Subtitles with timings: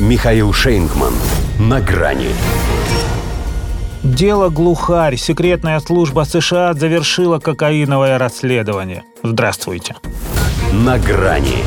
[0.00, 1.12] Михаил Шейнгман.
[1.60, 2.30] На грани.
[4.02, 5.16] Дело «Глухарь».
[5.16, 9.04] Секретная служба США завершила кокаиновое расследование.
[9.22, 9.94] Здравствуйте.
[10.72, 11.62] На грани.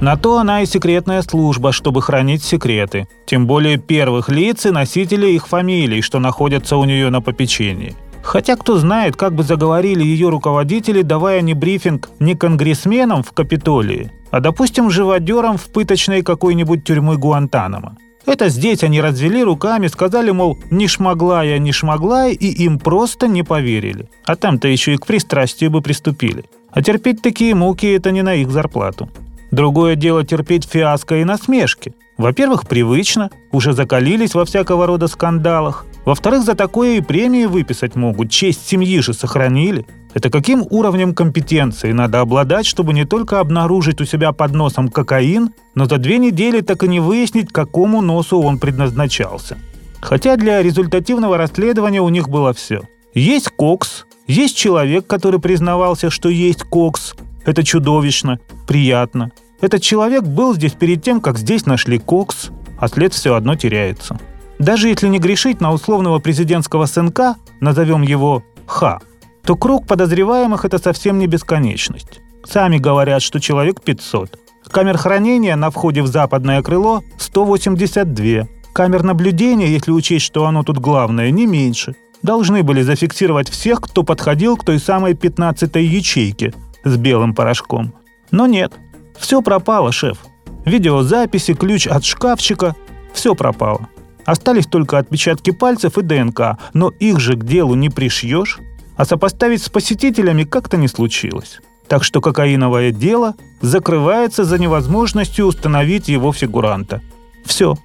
[0.00, 3.08] На то она и секретная служба, чтобы хранить секреты.
[3.24, 7.96] Тем более первых лиц и носителей их фамилий, что находятся у нее на попечении.
[8.22, 14.12] Хотя кто знает, как бы заговорили ее руководители, давая не брифинг не конгрессменам в Капитолии,
[14.34, 17.96] а, допустим, живодерам в пыточной какой-нибудь тюрьмы Гуантанамо.
[18.26, 23.28] Это здесь они развели руками, сказали, мол, не шмогла я, не шмогла, и им просто
[23.28, 24.08] не поверили.
[24.24, 26.46] А там-то еще и к пристрастию бы приступили.
[26.72, 29.08] А терпеть такие муки– это не на их зарплату.
[29.52, 31.94] Другое дело терпеть фиаско и насмешки.
[32.18, 35.86] Во-первых, привычно, уже закалились во всякого рода скандалах.
[36.04, 39.86] Во-вторых, за такое и премии выписать могут, честь семьи же сохранили.
[40.14, 45.50] Это каким уровнем компетенции надо обладать, чтобы не только обнаружить у себя под носом кокаин,
[45.74, 49.58] но за две недели так и не выяснить, какому носу он предназначался.
[50.00, 52.82] Хотя для результативного расследования у них было все.
[53.12, 57.14] Есть кокс, есть человек, который признавался, что есть кокс.
[57.44, 59.32] Это чудовищно, приятно.
[59.60, 64.18] Этот человек был здесь перед тем, как здесь нашли кокс, а след все одно теряется.
[64.60, 69.00] Даже если не грешить на условного президентского сынка, назовем его Х,
[69.44, 72.20] то круг подозреваемых– это совсем не бесконечность.
[72.44, 74.38] Сами говорят, что человек 500.
[74.70, 78.48] Камер хранения на входе в западное крыло– 182.
[78.72, 81.94] Камер наблюдения, если учесть, что оно тут главное, не меньше.
[82.22, 87.94] Должны были зафиксировать всех, кто подходил к той самой 15-й ячейке с белым порошком.
[88.30, 88.72] Но нет,
[89.18, 90.18] все пропало, шеф.
[90.64, 92.74] Видеозаписи, ключ от шкафчика–
[93.12, 93.88] все пропало.
[94.24, 98.58] Остались только отпечатки пальцев и ДНК, но их же к делу не пришьешь,
[98.96, 101.60] а сопоставить с посетителями как-то не случилось.
[101.88, 107.02] Так что кокаиновое дело закрывается за невозможностью установить его фигуранта.
[107.44, 107.76] Все,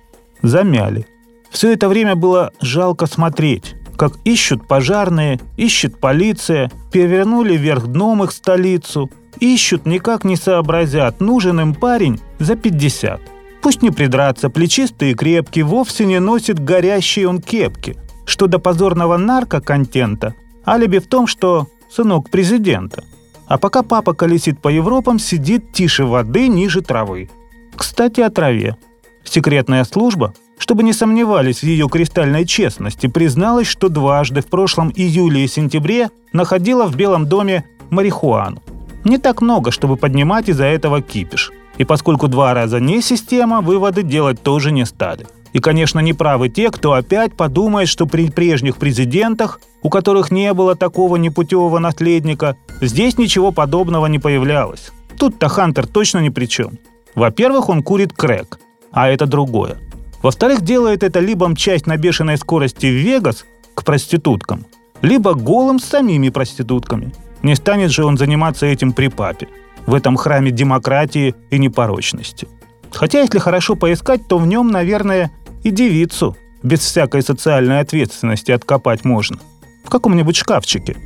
[0.41, 1.05] замяли.
[1.49, 8.31] Все это время было жалко смотреть, как ищут пожарные, ищет полиция, перевернули вверх дном их
[8.31, 13.19] столицу, ищут, никак не сообразят, нужен им парень за 50.
[13.61, 17.97] Пусть не придраться, плечистый и крепкий, вовсе не носит горящие он кепки.
[18.25, 23.03] Что до позорного наркоконтента, алиби в том, что сынок президента.
[23.47, 27.29] А пока папа колесит по Европам, сидит тише воды, ниже травы.
[27.75, 28.77] Кстати, о траве.
[29.23, 35.43] Секретная служба, чтобы не сомневались в ее кристальной честности, призналась, что дважды в прошлом июле
[35.43, 38.61] и сентябре находила в Белом доме марихуану.
[39.03, 41.51] Не так много, чтобы поднимать из-за этого кипиш.
[41.77, 45.25] И поскольку два раза не система, выводы делать тоже не стали.
[45.53, 50.53] И, конечно, не правы те, кто опять подумает, что при прежних президентах, у которых не
[50.53, 54.91] было такого непутевого наследника, здесь ничего подобного не появлялось.
[55.17, 56.77] Тут-то Хантер точно ни при чем.
[57.15, 58.59] Во-первых, он курит крэк,
[58.91, 59.77] а это другое.
[60.21, 64.65] Во-вторых, делает это либо мчась на бешеной скорости в Вегас к проституткам,
[65.01, 67.13] либо голым с самими проститутками.
[67.41, 69.47] Не станет же он заниматься этим при папе
[69.85, 72.47] в этом храме демократии и непорочности.
[72.91, 75.31] Хотя, если хорошо поискать, то в нем, наверное,
[75.63, 79.39] и девицу без всякой социальной ответственности откопать можно.
[79.83, 80.97] В каком-нибудь шкафчике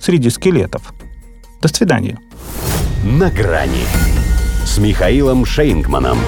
[0.00, 0.94] среди скелетов.
[1.60, 2.18] До свидания.
[3.04, 3.84] На грани
[4.64, 6.18] с Михаилом Шейнгманом.